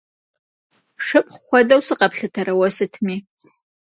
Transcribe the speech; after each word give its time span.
Шыпхъу 1.05 1.41
хуэдэу 1.45 1.81
сыкъэплъытэрэ 1.87 2.53
уэ 2.59 2.69
сытми? 2.75 3.17